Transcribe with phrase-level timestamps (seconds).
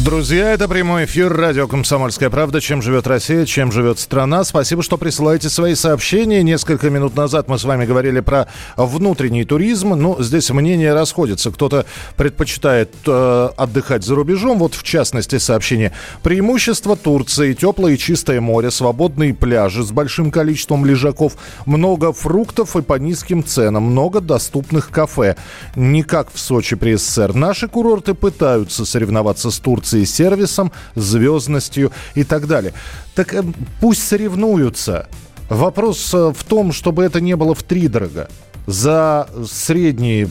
[0.00, 2.62] Друзья, это прямой эфир радио «Комсомольская правда».
[2.62, 4.42] Чем живет Россия, чем живет страна.
[4.42, 6.42] Спасибо, что присылаете свои сообщения.
[6.42, 9.90] Несколько минут назад мы с вами говорили про внутренний туризм.
[9.90, 11.50] Ну, здесь мнения расходятся.
[11.50, 11.84] Кто-то
[12.16, 14.60] предпочитает э, отдыхать за рубежом.
[14.60, 15.92] Вот, в частности, сообщение.
[16.22, 17.52] Преимущество Турции.
[17.52, 21.34] Теплое и чистое море, свободные пляжи с большим количеством лежаков,
[21.66, 25.36] много фруктов и по низким ценам, много доступных кафе.
[25.76, 27.34] Не как в Сочи при СССР.
[27.34, 32.72] Наши курорты пытаются соревноваться с Турцией Турции сервисом, звездностью и так далее.
[33.14, 33.42] Так э,
[33.80, 35.08] пусть соревнуются.
[35.48, 38.28] Вопрос э, в том, чтобы это не было в три дорого.
[38.66, 40.30] За средние,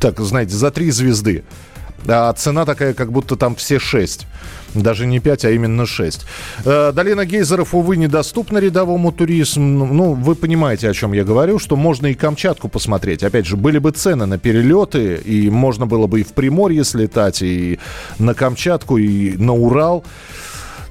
[0.00, 1.44] так, знаете, за три звезды.
[2.06, 4.26] А цена такая, как будто там все шесть.
[4.74, 6.26] Даже не 5, а именно 6.
[6.64, 9.86] Э, долина гейзеров, увы, недоступна рядовому туризму.
[9.86, 13.24] Ну, вы понимаете, о чем я говорю, что можно и Камчатку посмотреть.
[13.24, 17.42] Опять же, были бы цены на перелеты, и можно было бы и в Приморье слетать,
[17.42, 17.78] и
[18.18, 20.04] на Камчатку, и на Урал.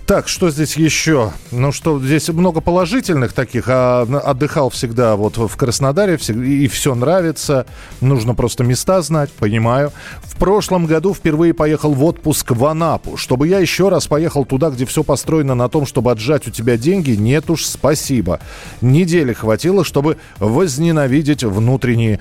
[0.10, 1.34] Так, что здесь еще?
[1.52, 7.68] Ну что, здесь много положительных таких, а отдыхал всегда вот в Краснодаре, и все нравится.
[8.02, 9.92] Нужно просто места знать, понимаю.
[10.24, 13.18] В прошлом году впервые поехал в отпуск в Анапу.
[13.18, 16.76] Чтобы я еще раз поехал туда, где все построено на том, чтобы отжать у тебя
[16.76, 18.40] деньги, нет уж, спасибо.
[18.82, 22.20] Недели хватило, чтобы возненавидеть внутренние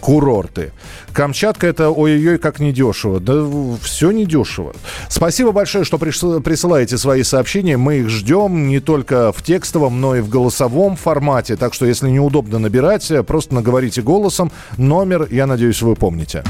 [0.00, 0.72] курорты.
[1.12, 3.20] Камчатка это ой-ой-ой как недешево.
[3.20, 3.44] Да
[3.82, 4.74] все недешево.
[5.08, 7.76] Спасибо большое, что присылаете свои сообщения.
[7.76, 11.56] Мы их ждем не только в текстовом, но и в голосовом формате.
[11.56, 14.50] Так что, если неудобно набирать, просто наговорите голосом.
[14.76, 16.42] Номер, я надеюсь, вы помните.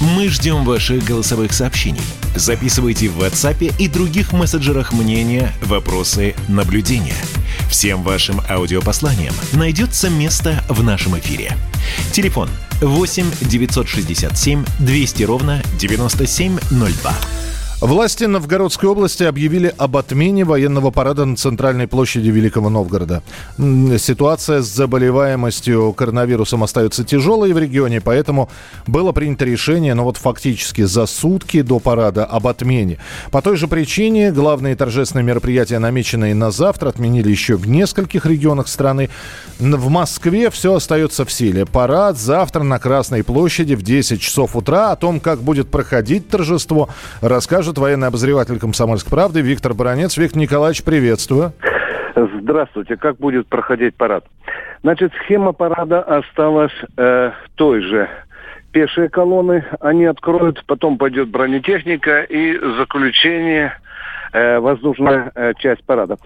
[0.00, 2.00] Мы ждем ваших голосовых сообщений.
[2.36, 7.16] Записывайте в WhatsApp и других мессенджерах мнения, вопросы, наблюдения.
[7.68, 11.56] Всем вашим аудиопосланиям найдется место в нашем эфире.
[12.12, 17.14] Телефон 8 967 200 ровно 9702.
[17.80, 23.22] Власти Новгородской области объявили об отмене военного парада на центральной площади Великого Новгорода.
[23.56, 28.50] Ситуация с заболеваемостью коронавирусом остается тяжелой в регионе, поэтому
[28.88, 32.98] было принято решение, ну вот фактически за сутки до парада об отмене.
[33.30, 38.66] По той же причине главные торжественные мероприятия, намеченные на завтра, отменили еще в нескольких регионах
[38.66, 39.08] страны.
[39.60, 41.64] В Москве все остается в силе.
[41.64, 44.90] Парад завтра на Красной площади в 10 часов утра.
[44.90, 46.88] О том, как будет проходить торжество,
[47.20, 50.16] расскажет расскажет военный обозреватель «Комсомольской правды» Виктор Баранец.
[50.16, 51.52] Виктор Николаевич, приветствую.
[52.40, 52.96] Здравствуйте.
[52.96, 54.24] Как будет проходить парад?
[54.82, 58.08] Значит, схема парада осталась э, той же.
[58.72, 63.74] Пешие колонны они откроют, потом пойдет бронетехника и заключение
[64.32, 66.16] э, воздушная э, часть парада.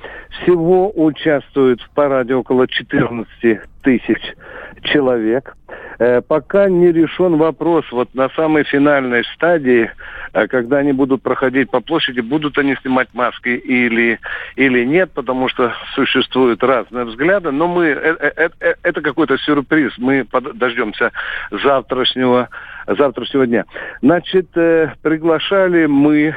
[0.42, 4.34] Всего участвует в параде около 14 тысяч
[4.82, 5.56] человек.
[5.98, 9.90] Э, пока не решен вопрос вот на самой финальной стадии,
[10.32, 14.18] э, когда они будут проходить по площади, будут они снимать маски или,
[14.56, 17.50] или нет, потому что существуют разные взгляды.
[17.50, 18.48] Но мы, э,
[18.82, 19.92] это какой-то сюрприз.
[19.98, 21.12] Мы дождемся
[21.50, 22.48] завтрашнего,
[22.86, 23.64] завтрашнего дня.
[24.00, 26.34] Значит, приглашали мы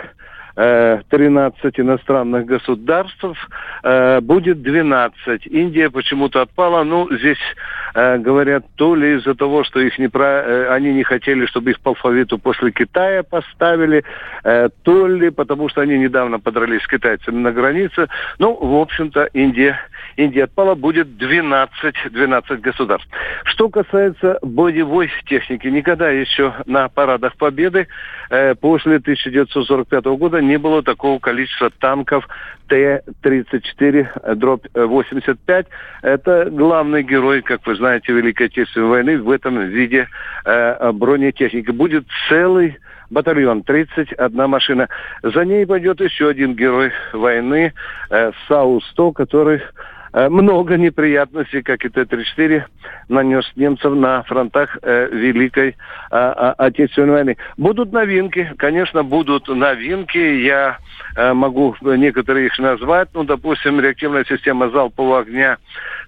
[0.55, 3.25] 13 э, иностранных государств,
[3.83, 5.47] э, будет 12.
[5.47, 6.83] Индия почему-то отпала.
[6.83, 7.37] Ну, здесь
[7.93, 10.73] э, говорят, то ли из-за того, что их не про...
[10.73, 14.03] они не хотели, чтобы их по алфавиту после Китая поставили,
[14.43, 18.07] то ли потому, что они недавно подрались с китайцами на границе.
[18.39, 19.79] Ну, в общем-то, Индия,
[20.15, 23.09] Индия отпала, будет 12, 12 государств.
[23.43, 27.87] Что касается боевой техники, никогда еще на парадах Победы
[28.61, 32.27] после 1945 года не было такого количества танков
[32.67, 35.67] Т-34 дробь 85.
[36.01, 40.07] Это главный герой, как вы знаете, Великой Отечественной войны в этом виде
[40.45, 41.71] э, бронетехники.
[41.71, 42.77] Будет целый
[43.09, 44.89] батальон, 31 машина.
[45.21, 47.73] За ней пойдет еще один герой войны,
[48.09, 52.63] э, САУ-100, который Э, много неприятностей, как и Т-34,
[53.09, 55.75] нанес немцам на фронтах э, Великой
[56.11, 57.37] э, Отечественной войны.
[57.57, 60.17] Будут новинки, конечно, будут новинки.
[60.17, 60.77] Я
[61.17, 63.09] э, могу некоторые их назвать.
[63.13, 65.57] Ну, допустим, реактивная система залпового огня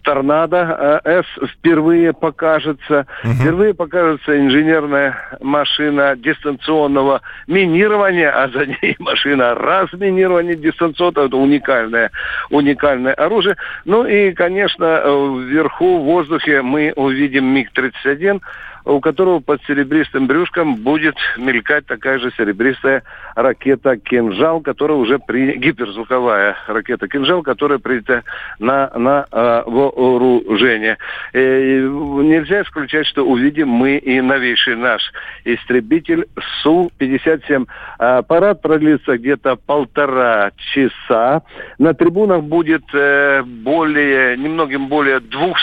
[0.03, 3.05] «Торнадо» э, С впервые покажется.
[3.23, 3.33] Угу.
[3.33, 11.27] Впервые покажется инженерная машина дистанционного минирования, а за ней машина разминирования дистанционного.
[11.27, 12.11] Это уникальное,
[12.49, 13.57] уникальное оружие.
[13.85, 15.01] Но Ну и, конечно,
[15.39, 18.39] вверху в воздухе мы увидим МиГ-31,
[18.87, 23.03] у которого под серебристым брюшком будет мелькать такая же серебристая
[23.35, 25.57] ракета «Кинжал», которая уже при...
[25.57, 28.23] гиперзвуковая ракета «Кинжал», которая принята
[28.59, 30.97] на, на э, вооружение.
[31.33, 35.01] И нельзя исключать, что увидим мы и новейший наш
[35.43, 36.27] истребитель
[36.61, 37.67] Су-57.
[37.99, 41.41] А, парад продлится где-то полтора часа.
[41.77, 45.57] На трибунах будет э, более, немногим более 200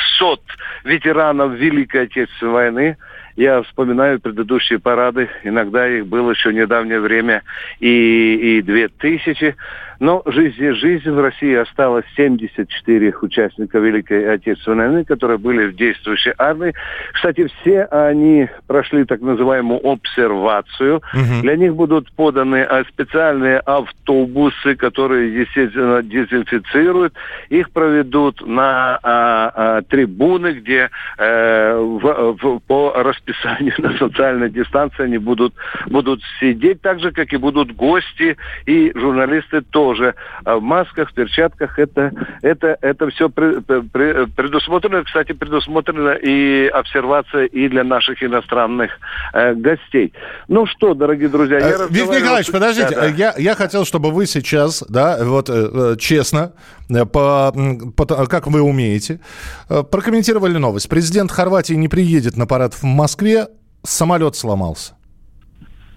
[0.84, 2.96] ветеранов Великой Отечественной войны.
[3.36, 7.42] Я вспоминаю предыдущие парады, иногда их было еще недавнее время
[7.80, 9.56] и, и две тысячи.
[10.00, 11.10] Но жизнь жизнь.
[11.10, 16.74] В России осталось 74 участника Великой Отечественной войны, которые были в действующей армии.
[17.12, 20.96] Кстати, все они прошли так называемую обсервацию.
[20.96, 21.42] Угу.
[21.42, 27.14] Для них будут поданы а, специальные автобусы, которые, естественно, дезинфицируют.
[27.48, 35.04] Их проведут на а, а, трибуны, где э, в, в, по расписанию на социальной дистанции
[35.04, 35.54] они будут,
[35.86, 38.36] будут сидеть так же, как и будут гости
[38.66, 40.14] и журналисты тоже тоже
[40.44, 41.78] а в масках, в перчатках.
[41.78, 42.10] Это,
[42.40, 45.04] это, это все предусмотрено.
[45.04, 48.92] Кстати, предусмотрена и обсервация и для наших иностранных
[49.34, 50.14] э, гостей.
[50.48, 53.06] Ну что, дорогие друзья, я э, Виктор Николаевич, подождите, да, да.
[53.08, 56.52] Я, я хотел, чтобы вы сейчас, да, вот э, э честно,
[56.88, 57.52] по,
[57.96, 59.20] по, как вы умеете,
[59.68, 60.88] прокомментировали новость.
[60.88, 63.48] Президент Хорватии не приедет на парад в Москве,
[63.82, 64.94] самолет сломался.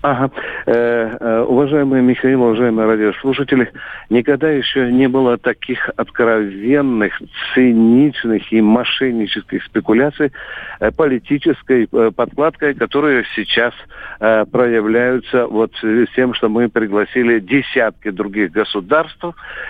[0.02, 0.30] Ага.
[0.68, 3.72] Э, э, Михаил, уважаемые радиослушатели,
[4.10, 7.20] никогда еще не было таких откровенных,
[7.54, 10.32] циничных и мошеннических спекуляций
[10.80, 13.74] э, политической э, подкладкой, которые сейчас
[14.20, 19.26] э, проявляются вот с тем, что мы пригласили десятки других государств,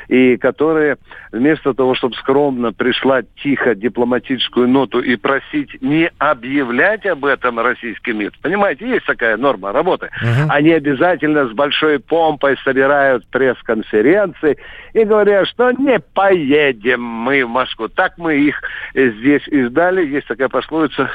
[0.10, 0.98] и которые
[1.32, 8.12] вместо того, чтобы скромно пришла тихо дипломатическую ноту и просить не объявлять об этом российский
[8.12, 10.50] мир, понимаете, есть такая норма работы, Угу.
[10.50, 14.58] Они обязательно с большой помпой собирают пресс-конференции
[14.94, 17.88] и говорят, что не поедем мы в Москву.
[17.88, 18.62] Так мы их
[18.94, 20.06] здесь издали.
[20.08, 21.10] Есть такая пословица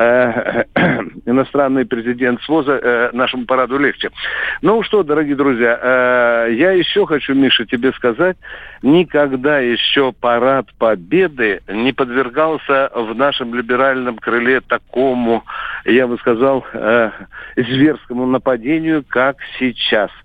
[1.26, 4.10] иностранный президент СВОЗа э, нашему параду легче.
[4.62, 8.38] Ну что, дорогие друзья, э, я еще хочу, Миша, тебе сказать,
[8.80, 15.44] никогда еще парад Победы не подвергался в нашем либеральном крыле такому,
[15.84, 17.10] я бы сказал, э,
[17.56, 20.10] зверскому нападению, как сейчас–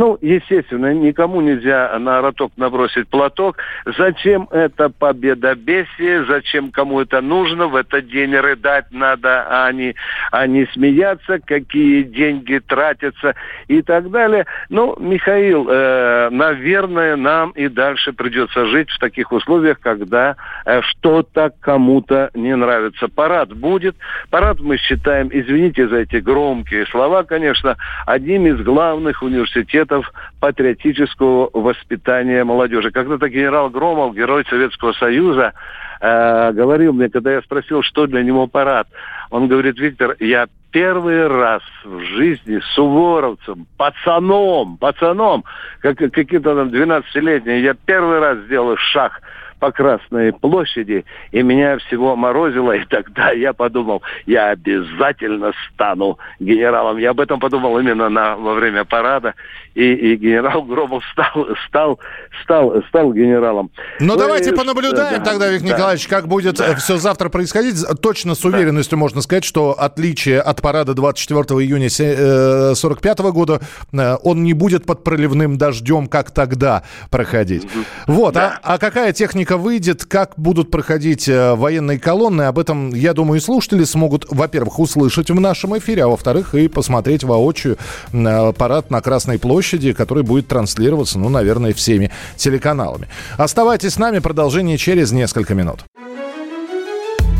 [0.00, 3.58] ну, естественно, никому нельзя на роток набросить платок.
[3.84, 6.24] Зачем это победобесие?
[6.24, 7.66] Зачем кому это нужно?
[7.66, 9.94] В этот день рыдать надо, а не,
[10.32, 13.34] а не смеяться, какие деньги тратятся
[13.68, 14.46] и так далее.
[14.70, 21.52] Ну, Михаил, э, наверное, нам и дальше придется жить в таких условиях, когда э, что-то
[21.60, 23.08] кому-то не нравится.
[23.08, 23.96] Парад будет.
[24.30, 27.76] Парад мы считаем, извините за эти громкие слова, конечно,
[28.06, 32.90] одним из главных университетов университетов патриотического воспитания молодежи.
[32.90, 35.52] Когда-то генерал Громов, герой Советского Союза,
[36.00, 38.88] э, говорил мне, когда я спросил, что для него парад,
[39.30, 45.44] он говорит, Виктор, я первый раз в жизни суворовцем, пацаном, пацаном,
[45.80, 49.20] как, каким-то там 12-летним, я первый раз сделал шаг
[49.60, 56.96] по Красной площади, и меня всего морозило, и тогда я подумал, я обязательно стану генералом.
[56.96, 59.34] Я об этом подумал именно на, во время парада,
[59.74, 62.00] и, и генерал Громов стал, стал,
[62.42, 63.70] стал, стал генералом.
[64.00, 66.74] Ну, ну давайте и, понаблюдаем да, тогда, Виктор да, Николаевич, как будет да.
[66.76, 67.76] все завтра происходить.
[68.00, 69.00] Точно с уверенностью да.
[69.00, 73.60] можно сказать, что отличие от парада 24 июня 1945 э, года,
[73.92, 77.66] э, он не будет под проливным дождем, как тогда проходить.
[78.06, 78.58] Вот, да.
[78.62, 82.42] а, а какая техника техника выйдет, как будут проходить э, военные колонны.
[82.42, 86.68] Об этом, я думаю, и слушатели смогут, во-первых, услышать в нашем эфире, а во-вторых, и
[86.68, 87.76] посмотреть воочию
[88.12, 93.08] э, парад на Красной площади, который будет транслироваться, ну, наверное, всеми телеканалами.
[93.38, 95.84] Оставайтесь с нами, продолжение через несколько минут.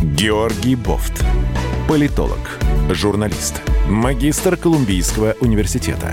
[0.02, 1.24] Георгий Бофт.
[1.88, 2.58] Политолог,
[2.90, 6.12] журналист, магистр Колумбийского университета,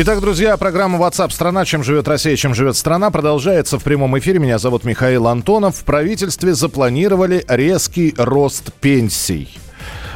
[0.00, 4.38] Итак, друзья, программа WhatsApp страна Чем живет Россия, чем живет страна» продолжается в прямом эфире.
[4.38, 5.78] Меня зовут Михаил Антонов.
[5.78, 9.58] В правительстве запланировали резкий рост пенсий.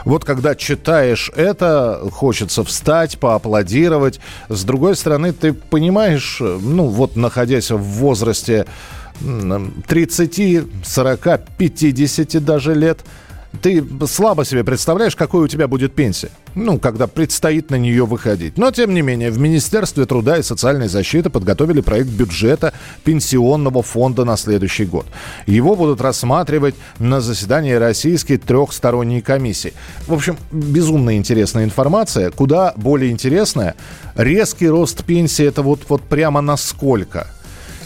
[0.04, 4.20] Вот когда читаешь это, хочется встать, поаплодировать.
[4.48, 8.66] С другой стороны, ты понимаешь, ну вот находясь в возрасте
[9.88, 13.00] 30, 40, 50 даже лет–
[13.60, 16.30] ты слабо себе представляешь, какой у тебя будет пенсия.
[16.54, 18.56] Ну, когда предстоит на нее выходить.
[18.56, 22.72] Но, тем не менее, в Министерстве труда и социальной защиты подготовили проект бюджета
[23.04, 25.06] пенсионного фонда на следующий год.
[25.46, 29.74] Его будут рассматривать на заседании российской трехсторонней комиссии.
[30.06, 32.30] В общем, безумно интересная информация.
[32.30, 33.74] Куда более интересная,
[34.14, 37.28] резкий рост пенсии это вот, вот прямо насколько–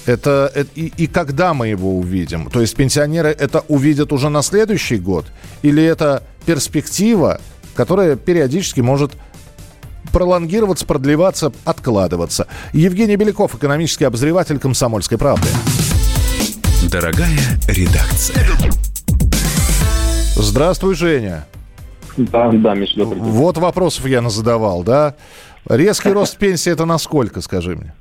[0.06, 2.48] это, это и, и когда мы его увидим?
[2.50, 5.26] То есть пенсионеры это увидят уже на следующий год?
[5.62, 7.40] Или это перспектива,
[7.74, 9.12] которая периодически может
[10.12, 12.46] пролонгироваться, продлеваться, откладываться?
[12.72, 15.48] Евгений Беляков, экономический обозреватель «Комсомольской правды».
[16.90, 18.46] Дорогая редакция.
[20.36, 21.46] Здравствуй, Женя.
[22.16, 23.30] Да, да, Миш, добрый день.
[23.30, 25.14] Вот вопросов я задавал, да?
[25.68, 27.94] Резкий рост пенсии это насколько, скажи мне?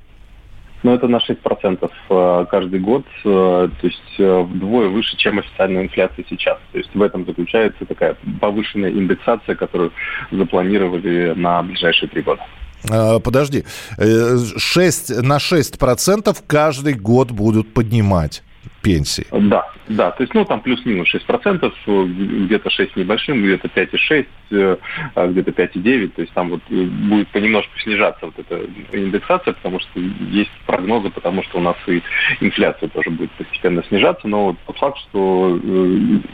[0.86, 5.82] Но это на 6% э, каждый год, э, то есть э, вдвое выше, чем официальная
[5.82, 6.60] инфляция сейчас.
[6.72, 9.92] То есть в этом заключается такая повышенная индексация, которую
[10.30, 12.44] запланировали на ближайшие три года.
[12.92, 13.64] А, подожди,
[13.98, 18.44] 6, на 6% каждый год будут поднимать
[18.86, 19.26] пенсии.
[19.32, 24.78] Да, да, то есть, ну, там плюс-минус 6%, где-то 6 небольшим, где-то 5,6, э,
[25.16, 28.62] а где-то 5,9, то есть там вот э, будет понемножку снижаться вот эта
[28.92, 32.02] индексация, потому что есть прогнозы, потому что у нас и
[32.42, 35.68] инфляция тоже будет постепенно снижаться, но вот тот факт, что э,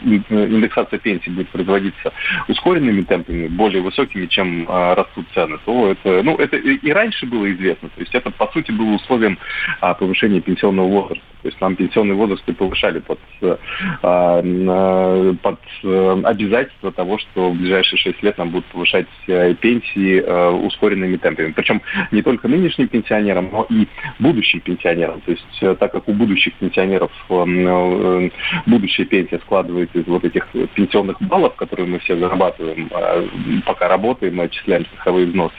[0.04, 2.12] индексация пенсий будет производиться
[2.48, 7.50] ускоренными темпами, более высокими, чем а, растут цены, то это, ну, это и раньше было
[7.52, 9.38] известно, то есть это, по сути, было условием
[9.80, 11.31] а, повышения пенсионного возраста.
[11.42, 13.56] То есть нам пенсионный возраст и повышали под, э,
[15.42, 20.20] под э, обязательство того, что в ближайшие 6 лет нам будут повышать э, пенсии
[20.64, 21.52] ускоренными темпами.
[21.52, 21.82] Причем
[22.12, 23.88] не только нынешним пенсионерам, но и
[24.20, 25.20] будущим пенсионерам.
[25.22, 27.10] То есть так как у будущих пенсионеров
[28.66, 32.88] будущая пенсия складывается из вот этих пенсионных баллов, которые мы все зарабатываем,
[33.66, 35.54] пока работаем, мы отчисляем страховые взносы,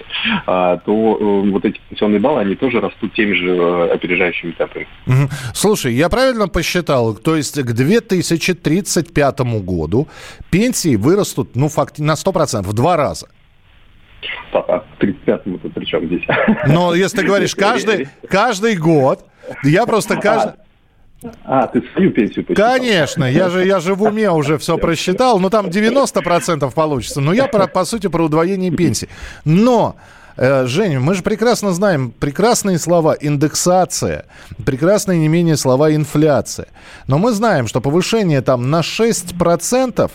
[0.46, 4.88] то вот эти пенсионные баллы, они тоже растут теми же опережающими темпами.
[5.74, 7.16] Слушай, я правильно посчитал?
[7.16, 10.08] То есть к 2035 году
[10.52, 13.28] пенсии вырастут, ну, факт, на 100%, в два раза.
[14.54, 16.22] А 35-му то при чем здесь?
[16.68, 19.26] Но если ты говоришь каждый, каждый год,
[19.64, 20.54] я просто каждый...
[21.44, 22.78] А, ты свою пенсию посчитал?
[22.78, 27.34] Конечно, я же, я же в уме уже все просчитал, ну там 90% получится, но
[27.34, 29.10] я, про, по сути, про удвоение пенсии.
[29.44, 29.96] Но
[30.38, 34.26] Э, Женя, мы же прекрасно знаем прекрасные слова индексация,
[34.66, 36.68] прекрасные не менее слова инфляция.
[37.08, 40.12] Но мы знаем, что повышение там на 6%,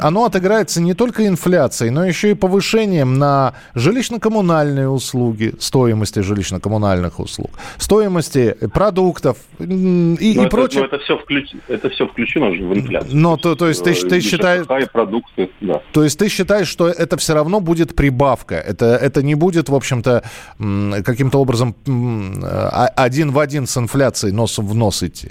[0.00, 7.50] оно отыграется не только инфляцией, но еще и повышением на жилищно-коммунальные услуги, стоимости жилищно-коммунальных услуг,
[7.78, 10.80] стоимости продуктов и, и это, прочее.
[10.80, 11.50] Но это все, включ...
[11.68, 13.16] это все включено же в инфляцию.
[13.16, 14.66] Но то, то есть ты, ты э, считаешь...
[14.92, 15.80] продукты, да.
[15.92, 19.74] То есть ты считаешь, что это все равно будет прибавка, это, это не будет, в
[19.74, 20.22] общем-то,
[21.04, 21.74] каким-то образом
[22.44, 25.30] а, один в один с инфляцией нос в нос идти?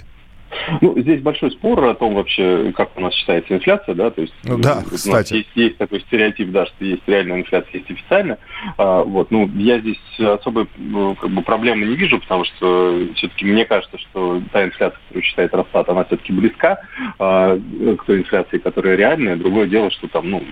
[0.80, 4.34] Ну, здесь большой спор о том вообще, как у нас считается инфляция, да, то есть
[4.44, 5.34] ну, да, у кстати.
[5.34, 8.38] есть, есть такой стереотип, да, что есть реальная инфляция, есть официальная.
[8.76, 13.44] А, вот, ну, я здесь особой ну, как бы, проблемы не вижу, потому что все-таки
[13.44, 16.80] мне кажется, что та инфляция, которую считает Росстат, она все-таки близка
[17.18, 17.58] а,
[17.98, 19.36] к той инфляции, которая реальная.
[19.36, 20.42] Другое дело, что там, ну,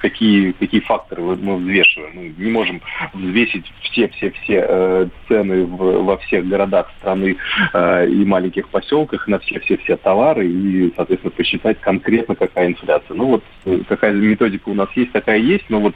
[0.00, 2.12] какие, какие факторы мы взвешиваем.
[2.14, 2.80] Мы не можем
[3.12, 7.36] взвесить все-все-все э, цены в, во всех городах страны
[7.72, 13.14] э, и маленьких поселках на все-все-все товары и, соответственно, посчитать конкретно, какая инфляция.
[13.14, 15.94] Ну вот э, какая методика у нас есть, такая есть, но вот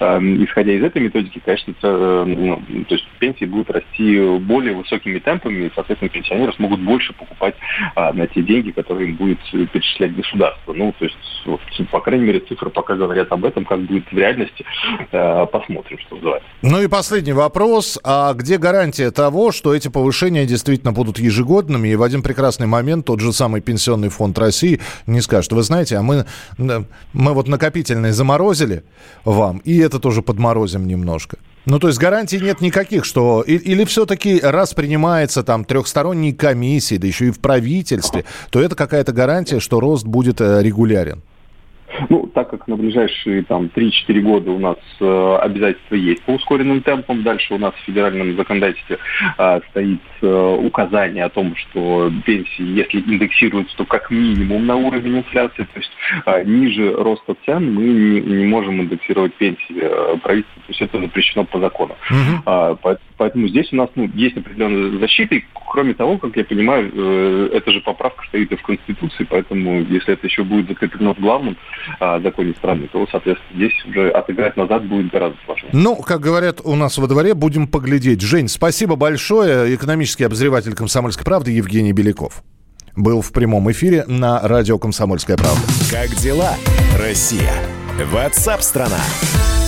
[0.00, 5.18] э, исходя из этой методики, конечно, э, ну, то есть пенсии будут расти более высокими
[5.18, 7.54] темпами, и, соответственно, пенсионеры смогут больше покупать
[7.96, 10.72] э, на те деньги, которые им будет перечислять государство.
[10.72, 11.60] Ну, то есть, вот,
[11.90, 14.64] по крайней мере, цифры пока говорят об этом, как будет в реальности,
[15.10, 16.48] э, посмотрим, что называется.
[16.62, 17.98] Ну и последний вопрос.
[18.04, 23.06] А где гарантия того, что эти повышения действительно будут ежегодными, и в один прекрасный момент
[23.06, 26.26] тот же самый Пенсионный фонд России не скажет, вы знаете, а мы,
[26.58, 28.84] мы вот накопительные заморозили
[29.24, 31.38] вам, и это тоже подморозим немножко.
[31.64, 33.42] Ну, то есть гарантий нет никаких, что...
[33.42, 39.12] Или все-таки раз принимается там трехсторонней комиссии, да еще и в правительстве, то это какая-то
[39.12, 41.22] гарантия, что рост будет э, регулярен?
[42.08, 46.82] Ну, так как на ближайшие там 3-4 года у нас э, обязательства есть по ускоренным
[46.82, 48.98] темпам, дальше у нас в федеральном законодательстве
[49.38, 55.18] э, стоит э, указание о том, что пенсии, если индексируются, то как минимум на уровень
[55.18, 55.92] инфляции, то есть
[56.26, 61.00] э, ниже роста цен мы не, не можем индексировать пенсии э, правительства, то есть это
[61.00, 61.96] запрещено по закону.
[62.10, 62.42] Угу.
[62.46, 62.76] А,
[63.16, 67.50] поэтому здесь у нас ну, есть определенная защита, и кроме того, как я понимаю, э,
[67.54, 71.56] эта же поправка стоит и в Конституции, поэтому если это еще будет закреплено в главном
[72.00, 75.70] э, законе страны, то, соответственно, здесь уже отыграть назад будет гораздо сложнее.
[75.72, 78.20] Ну, как говорят у нас во дворе, будем поглядеть.
[78.20, 79.74] Жень, спасибо большое.
[79.74, 82.42] Экономический обозреватель «Комсомольской правды» Евгений Беляков
[82.96, 85.62] был в прямом эфире на радио «Комсомольская правда».
[85.90, 86.54] Как дела,
[86.98, 87.52] Россия?
[88.10, 89.00] Ватсап-страна!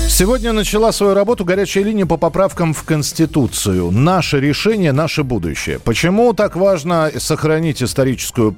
[0.06, 3.90] Сегодня начала свою работу горячая линия по поправкам в Конституцию.
[3.90, 5.80] Наше решение, наше будущее.
[5.80, 8.54] Почему так важно сохранить историческую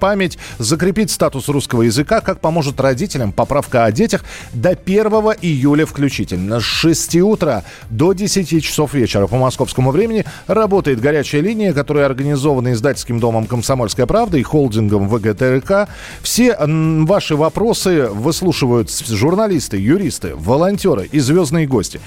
[0.00, 5.06] память, закрепить статус русского языка, как поможет родителям поправка о детях до 1
[5.42, 6.58] июля включительно.
[6.58, 12.72] С 6 утра до 10 часов вечера по московскому времени работает горячая линия, которая организована
[12.72, 15.88] издательским домом «Комсомольская правда» и холдингом ВГТРК.
[16.22, 22.00] Все ваши вопросы выслушивают журналисты, юристы, волонтеры, волонтеры и звездные гости.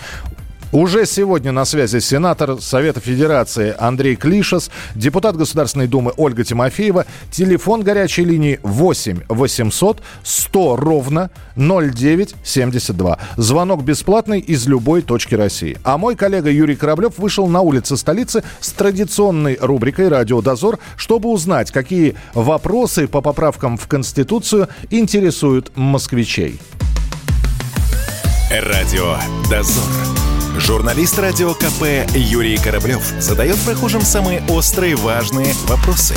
[0.72, 7.08] Уже сегодня на связи сенатор Совета Федерации Андрей Клишес, депутат Государственной Думы Ольга Тимофеева.
[7.32, 13.18] Телефон горячей линии 8 800 100 ровно 0972.
[13.38, 15.76] Звонок бесплатный из любой точки России.
[15.84, 21.72] А мой коллега Юрий Кораблев вышел на улицы столицы с традиционной рубрикой «Радиодозор», чтобы узнать,
[21.72, 26.60] какие вопросы по поправкам в Конституцию интересуют москвичей.
[28.52, 29.16] Радио
[29.48, 29.84] «Дозор».
[30.58, 36.16] Журналист радио КП Юрий Кораблев задает прохожим самые острые важные вопросы.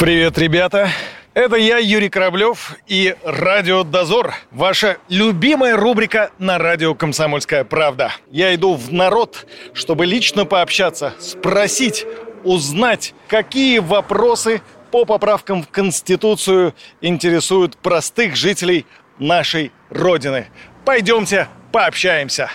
[0.00, 0.88] Привет, ребята!
[1.32, 8.10] Это я, Юрий Кораблев и «Радио Дозор», ваша любимая рубрика на радио «Комсомольская правда».
[8.32, 12.04] Я иду в народ, чтобы лично пообщаться, спросить,
[12.42, 18.86] узнать, какие вопросы по поправкам в Конституцию интересуют простых жителей
[19.20, 20.48] нашей Родины.
[20.84, 22.50] Пойдемте пообщаемся.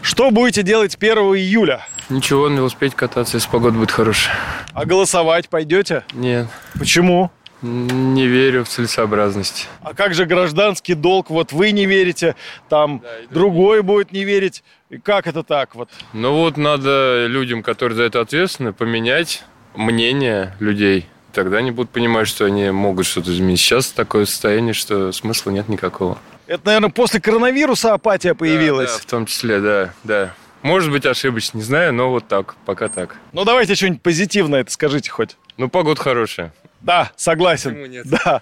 [0.00, 1.84] Что будете делать 1 июля?
[2.08, 4.34] Ничего, на велосипеде кататься, если погода будет хорошая.
[4.74, 6.04] А голосовать пойдете?
[6.14, 6.46] Нет.
[6.78, 7.32] Почему?
[7.60, 9.68] Не верю в целесообразность.
[9.82, 11.30] А как же гражданский долг?
[11.30, 12.36] Вот вы не верите,
[12.68, 14.62] там да, другой будет не верить.
[14.88, 15.90] И как это так вот?
[16.12, 19.42] Ну вот надо людям, которые за это ответственны, поменять
[19.74, 21.06] мнение людей.
[21.32, 23.58] Тогда они будут понимать, что они могут что-то изменить.
[23.58, 26.18] Сейчас такое состояние, что смысла нет никакого.
[26.48, 28.90] Это, наверное, после коронавируса апатия появилась.
[28.90, 30.34] Да, да, в том числе, да, да.
[30.62, 33.16] Может быть, ошибочно, не знаю, но вот так, пока так.
[33.32, 35.36] Ну, давайте что-нибудь позитивное это скажите хоть.
[35.58, 36.54] Ну, погода хорошая.
[36.80, 37.72] Да, согласен.
[37.72, 38.06] Почему нет?
[38.06, 38.40] Да.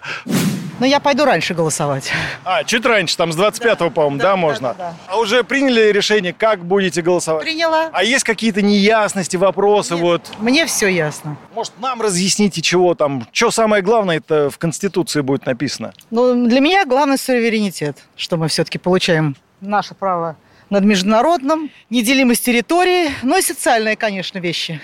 [0.79, 2.11] Но я пойду раньше голосовать.
[2.43, 4.67] А, чуть раньше, там с 25-го, да, по-моему, да, да, можно?
[4.69, 4.95] Да, да.
[5.07, 7.43] А уже приняли решение, как будете голосовать?
[7.43, 7.89] Приняла.
[7.91, 9.93] А есть какие-то неясности, вопросы?
[9.95, 10.31] Нет, вот?
[10.37, 11.35] Мне все ясно.
[11.55, 15.93] Может, нам разъясните, чего там, что самое главное это в Конституции будет написано?
[16.11, 20.35] Ну, для меня главный суверенитет, что мы все-таки получаем наше право
[20.69, 24.81] над международным, неделимость территории, ну и социальные, конечно, вещи.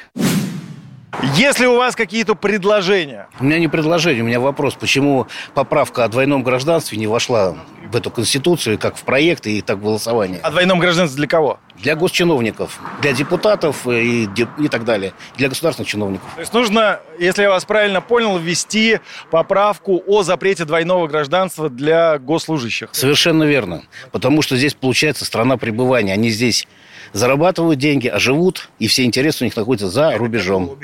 [1.35, 3.27] Если у вас какие-то предложения?
[3.39, 4.73] У меня не предложение, у меня вопрос.
[4.73, 7.55] Почему поправка о двойном гражданстве не вошла
[7.91, 10.39] в эту Конституцию, как в проект и так в голосование?
[10.41, 11.59] О двойном гражданстве для кого?
[11.77, 16.27] Для госчиновников, для депутатов и, и так далее, для государственных чиновников.
[16.35, 18.99] То есть нужно, если я вас правильно понял, ввести
[19.31, 22.89] поправку о запрете двойного гражданства для госслужащих?
[22.91, 23.83] Совершенно верно.
[24.11, 26.13] Потому что здесь получается страна пребывания.
[26.13, 26.67] Они здесь
[27.11, 30.77] зарабатывают деньги, а живут, и все интересы у них находятся за рубежом.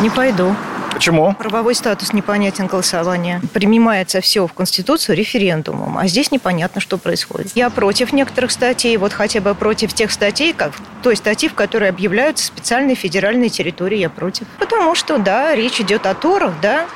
[0.00, 0.54] Не пойду.
[0.92, 1.34] Почему?
[1.34, 3.40] Правовой статус непонятен голосования.
[3.52, 7.52] Принимается все в Конституцию референдумом, а здесь непонятно, что происходит.
[7.56, 11.88] Я против некоторых статей, вот хотя бы против тех статей, как той статьи, в которой
[11.88, 14.46] объявляются специальные федеральные территории, я против.
[14.58, 16.86] Потому что, да, речь идет о торах, да,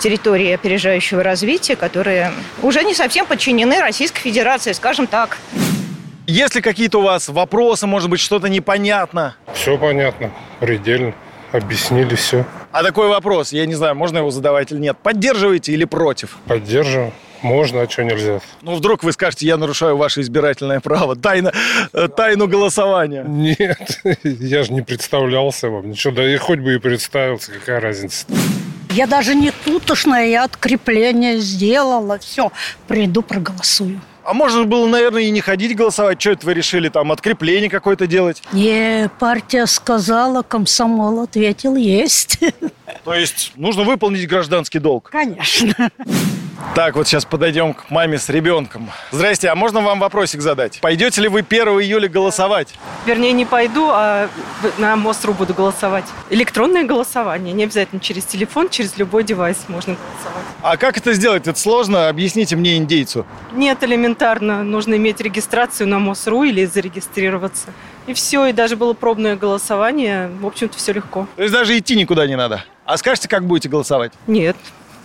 [0.00, 5.38] территории опережающего развития, которые уже не совсем подчинены Российской Федерации, скажем так.
[6.26, 9.36] Есть ли какие-то у вас вопросы, может быть, что-то непонятно?
[9.54, 11.14] Все понятно, предельно
[11.54, 12.44] объяснили все.
[12.72, 14.96] А такой вопрос, я не знаю, можно его задавать или нет.
[15.02, 16.36] Поддерживаете или против?
[16.46, 17.12] Поддерживаю.
[17.42, 18.40] Можно, а что нельзя?
[18.62, 21.52] Ну, вдруг вы скажете, я нарушаю ваше избирательное право, тайна,
[21.92, 23.22] э, тайну голосования.
[23.22, 25.90] Нет, я же не представлялся вам.
[25.90, 28.24] Ничего, да и хоть бы и представился, какая разница
[28.90, 32.18] Я даже не тутошное, я открепление сделала.
[32.18, 32.50] Все,
[32.88, 34.00] приду, проголосую.
[34.24, 36.20] А можно было, наверное, и не ходить голосовать.
[36.20, 38.42] Что это вы решили, там, открепление какое-то делать?
[38.52, 42.38] Не, партия сказала, комсомол ответил, есть.
[43.04, 45.10] То есть нужно выполнить гражданский долг?
[45.10, 45.90] Конечно.
[46.74, 48.90] Так, вот сейчас подойдем к маме с ребенком.
[49.12, 50.80] Здрасте, а можно вам вопросик задать?
[50.80, 52.74] Пойдете ли вы 1 июля голосовать?
[53.06, 54.28] Вернее, не пойду, а
[54.78, 56.04] на МОСРУ буду голосовать.
[56.30, 60.44] Электронное голосование, не обязательно через телефон, через любой девайс можно голосовать.
[60.62, 61.46] А как это сделать?
[61.46, 62.08] Это сложно?
[62.08, 63.24] Объясните мне, индейцу.
[63.52, 64.64] Нет, элементарно.
[64.64, 67.68] Нужно иметь регистрацию на МОСРУ или зарегистрироваться.
[68.08, 70.28] И все, и даже было пробное голосование.
[70.40, 71.28] В общем-то, все легко.
[71.36, 72.64] То есть даже идти никуда не надо?
[72.84, 74.12] А скажете, как будете голосовать?
[74.26, 74.56] Нет,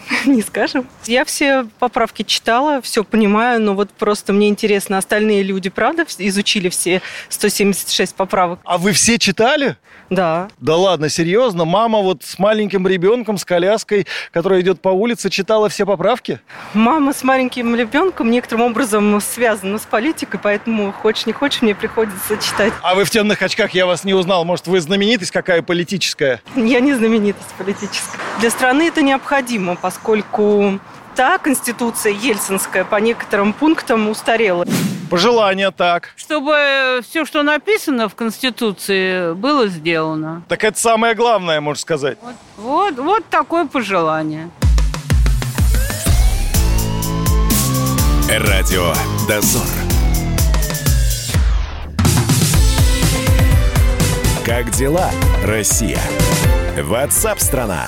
[0.26, 0.88] не скажем.
[1.06, 6.70] Я все поправки читала, все понимаю, но вот просто мне интересно, остальные люди, правда, изучили
[6.70, 8.60] все 176 поправок?
[8.64, 9.78] А вы все читали?
[10.10, 10.48] Да.
[10.60, 11.66] Да ладно, серьезно?
[11.66, 16.40] Мама вот с маленьким ребенком, с коляской, которая идет по улице, читала все поправки?
[16.74, 22.38] Мама с маленьким ребенком некоторым образом связана с политикой, поэтому хочешь не хочешь, мне приходится
[22.38, 22.74] читать.
[22.82, 24.46] А вы в темных очках, я вас не узнал.
[24.46, 26.42] Может, вы знаменитость какая политическая?
[26.56, 28.18] Я не знаменитость политическая.
[28.40, 29.99] Для страны это необходимо, поскольку
[31.16, 34.66] та конституция ельцинская по некоторым пунктам устарела.
[35.10, 36.14] Пожелание так.
[36.16, 40.44] Чтобы все, что написано в Конституции, было сделано.
[40.48, 42.18] Так это самое главное, можно сказать.
[42.22, 44.50] Вот, вот, вот такое пожелание.
[48.30, 48.94] Радио
[49.28, 49.66] «Дозор».
[54.46, 55.10] Как дела,
[55.44, 56.00] Россия?
[56.78, 57.88] Ватсап-страна!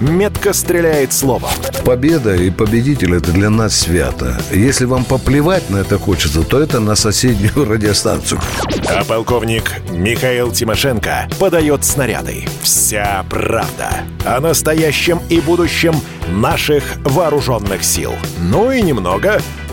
[0.00, 1.50] метко стреляет словом.
[1.84, 4.40] Победа и победитель– это для нас свято.
[4.50, 8.40] Если вам поплевать на это хочется, то это на соседнюю радиостанцию.
[8.88, 12.44] А полковник Михаил Тимошенко подает снаряды.
[12.62, 15.94] Вся правда о настоящем и будущем
[16.28, 18.12] наших вооруженных сил.
[18.40, 19.40] Ну и немного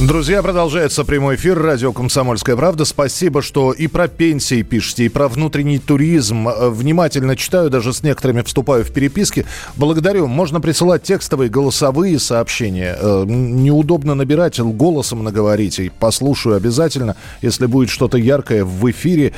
[0.00, 2.84] Друзья, продолжается прямой эфир радио «Комсомольская правда».
[2.84, 6.48] Спасибо, что и про пенсии пишете, и про внутренний туризм.
[6.48, 9.46] Внимательно читаю, даже с некоторыми вступаю в переписки.
[9.76, 10.26] Благодарю.
[10.26, 12.98] Можно присылать текстовые, голосовые сообщения.
[13.24, 15.92] Неудобно набирать, голосом наговорите.
[16.00, 17.14] Послушаю обязательно.
[17.40, 19.32] Если будет что-то яркое в эфире,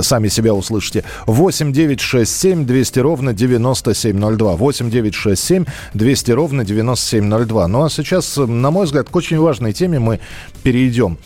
[0.00, 1.04] сами себя услышите.
[1.26, 4.56] 8 9 6 7 200 ровно 9702.
[4.56, 7.68] 8 9 6 7 200 ровно 9702.
[7.68, 10.20] Ну а сейчас, на мой взгляд, к очень важной теме мы
[10.62, 11.18] перейдем.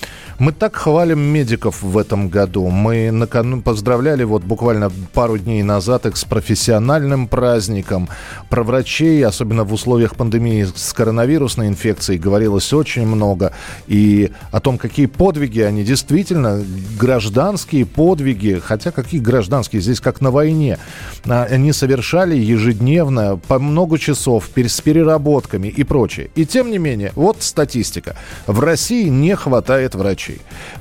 [0.43, 2.67] Мы так хвалим медиков в этом году.
[2.67, 8.09] Мы накануне поздравляли вот буквально пару дней назад их с профессиональным праздником.
[8.51, 13.53] Про врачей, особенно в условиях пандемии с коронавирусной инфекцией, говорилось очень много.
[13.87, 16.65] И о том, какие подвиги они действительно,
[16.99, 20.81] гражданские подвиги, хотя какие гражданские, здесь как на войне,
[21.25, 26.31] они совершали ежедневно по много часов с переработками и прочее.
[26.35, 28.17] И тем не менее, вот статистика.
[28.49, 30.32] В России не хватает врачей.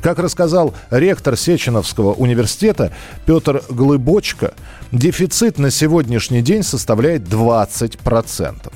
[0.01, 2.91] Как рассказал ректор Сеченовского университета
[3.25, 4.53] Петр Глыбочка,
[4.91, 8.71] дефицит на сегодняшний день составляет 20%.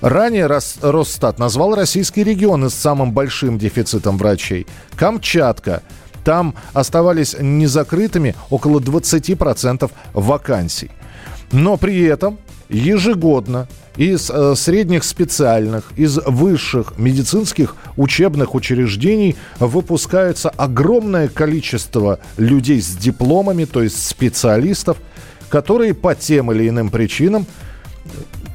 [0.00, 4.66] Ранее Росстат назвал российские регионы с самым большим дефицитом врачей.
[4.96, 5.82] Камчатка.
[6.24, 10.90] Там оставались незакрытыми около 20% вакансий.
[11.52, 12.38] Но при этом
[12.70, 22.96] ежегодно из э, средних специальных, из высших медицинских учебных учреждений выпускается огромное количество людей с
[22.96, 24.96] дипломами, то есть специалистов,
[25.48, 27.46] которые по тем или иным причинам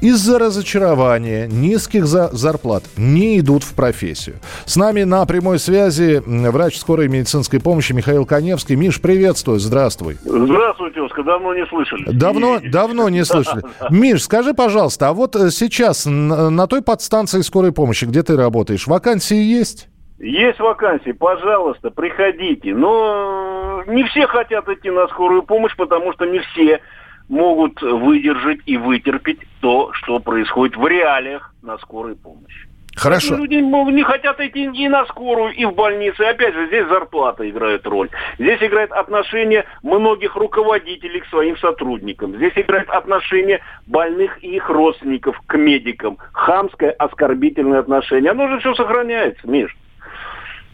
[0.00, 4.36] из-за разочарования низких за зарплат не идут в профессию.
[4.64, 8.76] С нами на прямой связи врач скорой медицинской помощи Михаил Коневский.
[8.76, 10.16] Миш, приветствую, здравствуй.
[10.22, 12.04] Здравствуйте, Оскар, давно не слышали.
[12.06, 13.62] Давно, давно не слышали.
[13.90, 18.86] Миш, скажи, пожалуйста, а вот э, сейчас на той подстанции скорой помощи, где ты работаешь,
[18.86, 19.88] вакансии есть?
[20.18, 22.74] Есть вакансии, пожалуйста, приходите.
[22.74, 26.80] Но не все хотят идти на скорую помощь, потому что не все
[27.28, 32.68] могут выдержать и вытерпеть то, что происходит в реалиях на скорой помощи.
[32.96, 33.36] Хорошо.
[33.36, 36.22] Люди не хотят идти и на скорую, и в больницы.
[36.22, 38.08] Опять же, здесь зарплата играет роль.
[38.38, 42.34] Здесь играет отношение многих руководителей к своим сотрудникам.
[42.36, 46.16] Здесь играет отношение больных и их родственников к медикам.
[46.32, 48.30] Хамское, оскорбительное отношение.
[48.30, 49.76] Оно же все сохраняется, Миш.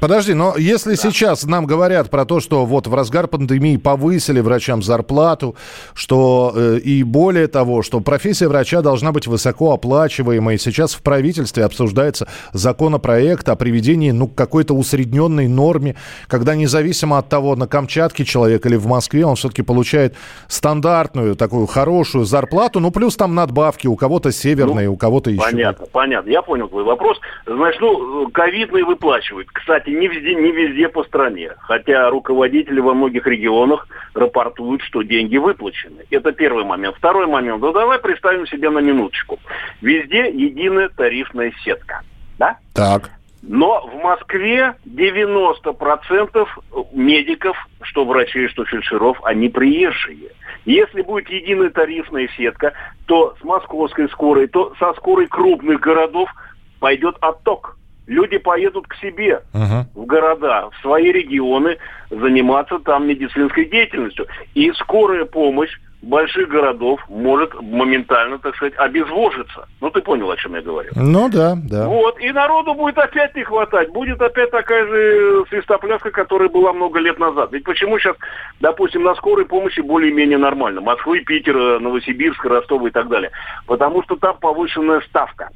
[0.02, 4.82] Подожди, но если сейчас нам говорят про то, что вот в разгар пандемии повысили врачам
[4.82, 5.54] зарплату,
[5.94, 11.64] что э, и более того, что профессия врача должна быть высоко оплачиваемой, сейчас в правительстве
[11.64, 15.94] обсуждается законопроект о приведении ну, к какой-то усредненной норме,
[16.26, 20.16] когда независимо от того, на Камчатке человек или в Москве, он все-таки получает
[20.48, 25.42] стандартную такую хорошую зарплату, ну плюс там надбавки, у кого-то северные, Ну, у кого-то еще.
[25.42, 26.28] Понятно, понятно.
[26.28, 27.20] Я понял твой вопрос.
[27.46, 29.46] Значит, ну, ковидные выплачивают.
[29.52, 31.52] Кстати, не везде, не везде по стране.
[31.58, 36.04] Хотя руководители во многих регионах рапортуют, что деньги выплачены.
[36.10, 36.96] Это первый момент.
[36.96, 37.60] Второй момент.
[37.60, 39.38] Ну, давай представим себе на минуточку.
[39.80, 42.02] Везде единая тарифная сетка.
[42.38, 42.58] Да?
[42.74, 43.10] Так.
[43.42, 46.48] Но в Москве 90%
[46.92, 50.30] медиков, что врачей, что фельдшеров, они приезжие.
[50.64, 52.72] Если будет единая тарифная сетка,
[53.06, 56.30] то с московской скорой, то со скорой крупных городов
[56.78, 57.76] пойдет отток.
[58.06, 61.78] Люди поедут к себе в города, в свои регионы,
[62.10, 64.26] заниматься там медицинской деятельностью.
[64.54, 65.70] И скорая помощь
[66.02, 69.68] больших городов может моментально, так сказать, обезвожиться.
[69.80, 70.90] Ну, ты понял, о чем я говорю.
[70.96, 71.86] Ну да, да.
[71.86, 73.90] Вот, и народу будет опять не хватать.
[73.90, 77.52] Будет опять такая же свистопляска, которая была много лет назад.
[77.52, 78.16] Ведь почему сейчас,
[78.60, 80.80] допустим, на скорой помощи более-менее нормально?
[80.80, 83.30] Москвы, Питер, Новосибирск, Ростов и так далее.
[83.66, 85.50] Потому что там повышенная ставка.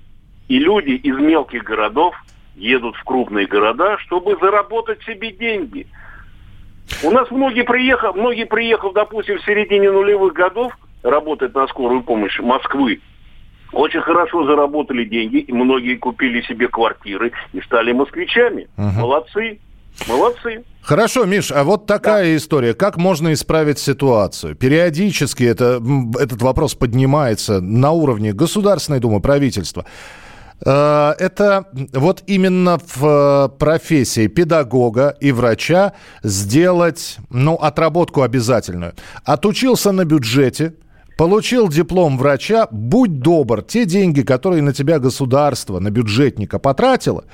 [0.46, 2.14] И люди из мелких городов
[2.57, 5.87] едут в крупные города, чтобы заработать себе деньги.
[7.03, 12.38] У нас многие приехав, многие приехав, допустим, в середине нулевых годов работать на скорую помощь
[12.40, 13.01] Москвы,
[13.73, 18.69] очень хорошо заработали деньги, и многие купили себе квартиры и стали москвичами.
[18.77, 19.59] Молодцы,
[20.09, 20.64] молодцы.
[20.83, 22.73] Хорошо, Миш, а вот такая история.
[22.73, 24.55] Как можно исправить ситуацию?
[24.55, 25.83] Периодически это,
[26.21, 29.85] этот вопрос поднимается на уровне Государственной Думы, правительства.
[30.64, 35.92] Э, Это вот именно в э, профессии педагога и врача
[36.23, 38.95] сделать, ну, отработку обязательную.
[39.25, 40.75] Отучился на бюджете,
[41.16, 47.25] Получил диплом врача, будь добр, те деньги, которые на тебя государство, на бюджетника потратило,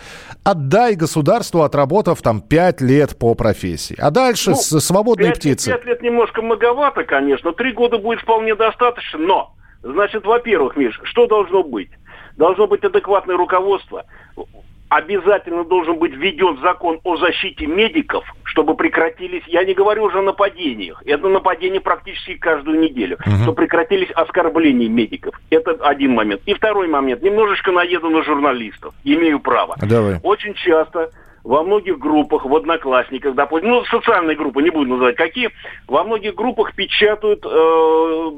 [0.45, 3.97] отдай государству, отработав там 5 лет по профессии.
[3.99, 5.71] А дальше Ну, с свободной пять, птицы.
[5.73, 7.53] Пять лет немножко многовато, конечно.
[7.53, 9.19] Три года будет вполне достаточно.
[9.19, 11.91] Но, значит, во-первых, Миш, что должно быть?
[12.37, 14.05] Должно быть адекватное руководство.
[14.89, 20.23] Обязательно должен быть введен закон о защите медиков, чтобы прекратились, я не говорю уже о
[20.23, 25.41] нападениях, это нападение практически каждую неделю, что прекратились оскорбления медиков.
[25.49, 26.43] Это один момент.
[26.45, 27.23] И второй момент.
[27.23, 28.95] Немножечко наеду на журналистов.
[29.03, 29.77] Имею право.
[29.81, 30.21] Давай.
[30.23, 31.11] Очень часто
[31.45, 35.51] во многих группах, в одноклассниках, допустим, ну, социальные группы, не буду называть какие,
[35.89, 38.33] во многих группах печатают э,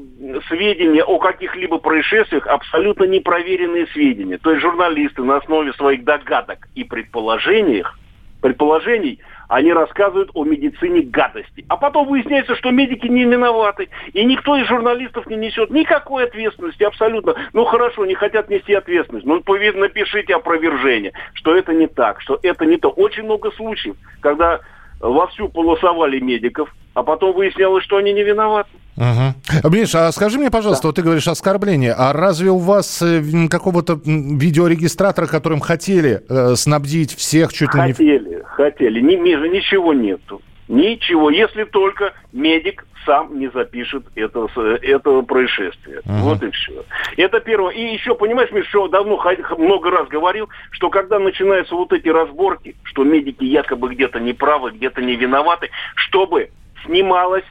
[0.47, 4.37] сведения о каких-либо происшествиях, абсолютно непроверенные сведения.
[4.37, 7.99] То есть журналисты на основе своих догадок и предположениях,
[8.41, 11.65] предположений, они рассказывают о медицине гадости.
[11.67, 13.89] А потом выясняется, что медики не виноваты.
[14.13, 17.35] И никто из журналистов не несет никакой ответственности абсолютно.
[17.53, 19.25] Ну хорошо, не хотят нести ответственность.
[19.25, 22.89] Пове- напишите опровержение, что это не так, что это не то.
[22.89, 24.59] Очень много случаев, когда
[24.99, 28.69] вовсю полосовали медиков, а потом выяснялось, что они не виноваты.
[28.95, 29.35] Мгм.
[29.73, 33.99] Миша, а скажи мне, пожалуйста, вот ты говоришь оскорбление, а разве у вас э, какого-то
[34.05, 37.93] видеорегистратора, которым хотели э, снабдить всех чуть ли не...
[37.93, 38.99] в- Хотели, хотели.
[38.99, 40.41] Ни, Миша, ничего нету.
[40.67, 44.47] Ничего, если только медик сам не запишет это,
[44.81, 46.01] этого происшествия.
[46.05, 46.83] Вот и все.
[47.17, 47.71] Это первое.
[47.73, 49.21] И еще, понимаешь, Миш, что давно
[49.59, 55.03] много раз говорил, что когда начинаются вот эти разборки, что медики якобы где-то неправы, где-то
[55.03, 56.49] не виноваты, чтобы
[56.83, 57.45] снималась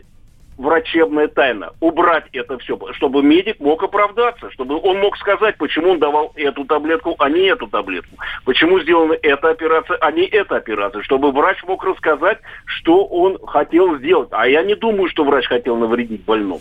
[0.57, 1.71] врачебная тайна.
[1.81, 6.65] Убрать это все, чтобы медик мог оправдаться, чтобы он мог сказать, почему он давал эту
[6.65, 8.17] таблетку, а не эту таблетку.
[8.45, 11.03] Почему сделана эта операция, а не эта операция.
[11.03, 14.29] Чтобы врач мог рассказать, что он хотел сделать.
[14.33, 16.61] А я не думаю, что врач хотел навредить больному.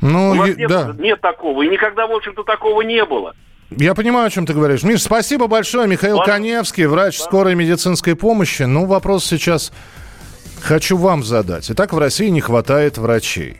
[0.00, 0.94] Ну, У нас е- нет, да.
[0.98, 1.62] нет такого.
[1.62, 3.34] И никогда, в общем-то, такого не было.
[3.70, 4.82] Я понимаю, о чем ты говоришь.
[4.82, 5.86] Миш, спасибо большое.
[5.86, 6.32] Михаил Ладно.
[6.32, 8.62] Коневский, врач скорой медицинской помощи.
[8.64, 9.72] Ну, вопрос сейчас
[10.60, 11.70] хочу вам задать.
[11.70, 13.56] Итак, в России не хватает врачей.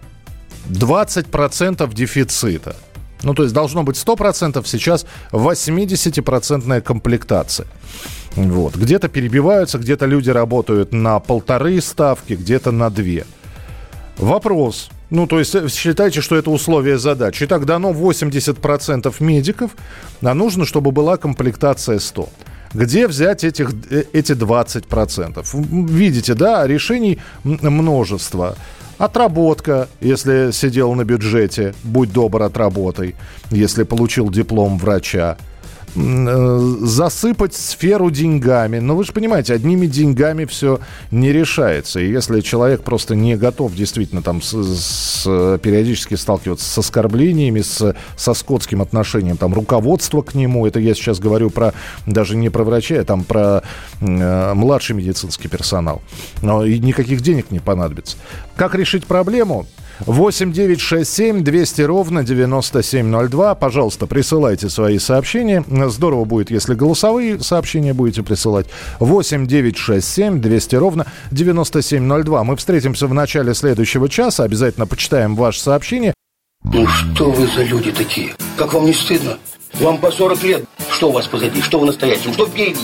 [0.68, 2.76] 20% дефицита.
[3.22, 7.66] Ну, то есть должно быть 100%, сейчас 80% комплектация.
[8.36, 8.76] Вот.
[8.76, 13.26] Где-то перебиваются, где-то люди работают на полторы ставки, где-то на две.
[14.16, 14.90] Вопрос.
[15.10, 17.44] Ну, то есть э, считайте, что это условие задачи.
[17.44, 19.72] Итак, дано 80% медиков,
[20.22, 22.28] а нужно, чтобы была комплектация 100.
[22.72, 25.54] Где взять этих, э, эти 20%?
[25.54, 28.56] М, Видите, да, решений множество.
[28.98, 33.14] Отработка, если сидел на бюджете, будь добр, отработай,
[33.50, 35.36] если получил диплом врача.
[35.94, 38.78] Э, засыпать сферу деньгами.
[38.78, 42.00] Но вы же понимаете, одними деньгами все не решается.
[42.00, 47.94] И если человек просто не готов действительно там с, с, периодически сталкиваться с оскорблениями, с,
[48.16, 51.74] со скотским отношением, там руководство к нему, это я сейчас говорю про
[52.06, 53.62] даже не про врача, а там про
[54.00, 56.02] э, младший медицинский персонал.
[56.42, 58.16] Но и никаких денег не понадобится.
[58.56, 59.66] Как решить проблему?
[60.06, 63.54] 8 9 6 7 200 ровно 9702.
[63.54, 65.64] Пожалуйста, присылайте свои сообщения.
[65.68, 68.66] Здорово будет, если голосовые сообщения будете присылать.
[68.98, 72.44] 8 9 6 7 200 ровно 9702.
[72.44, 74.44] Мы встретимся в начале следующего часа.
[74.44, 76.14] Обязательно почитаем ваше сообщение.
[76.64, 78.34] Ну что вы за люди такие?
[78.56, 79.38] Как вам не стыдно?
[79.74, 80.64] Вам по 40 лет.
[80.90, 81.62] Что у вас позади?
[81.62, 82.32] Что в настоящем?
[82.32, 82.80] Что впереди?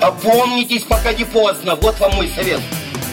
[0.00, 1.76] Опомнитесь, пока не поздно.
[1.80, 2.60] Вот вам мой совет.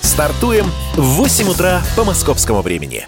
[0.00, 3.06] Стартуем в 8 утра по московскому времени.